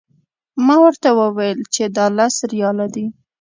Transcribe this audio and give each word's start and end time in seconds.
ما 0.65 0.75
ورته 0.83 1.09
وویل 1.19 1.59
چې 1.73 1.83
دا 1.95 2.05
لس 2.17 2.35
ریاله 2.51 2.87
دي. 2.93 3.05